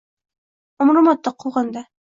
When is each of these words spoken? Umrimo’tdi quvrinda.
Umrimo’tdi 0.85 1.35
quvrinda. 1.45 1.89